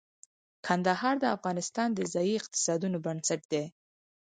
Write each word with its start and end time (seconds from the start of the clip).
کندهار 0.65 1.15
د 1.19 1.25
افغانستان 1.37 1.89
د 1.93 1.99
ځایي 2.13 2.33
اقتصادونو 2.39 2.97
بنسټ 3.05 3.41
دی. 3.51 3.65